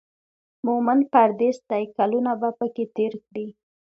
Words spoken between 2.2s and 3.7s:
به پکې تېر کړي.